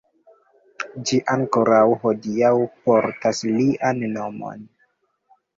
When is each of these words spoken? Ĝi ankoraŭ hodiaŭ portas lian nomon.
Ĝi 1.09 1.19
ankoraŭ 1.33 1.83
hodiaŭ 2.05 2.51
portas 2.87 3.45
lian 3.59 4.03
nomon. 4.19 4.69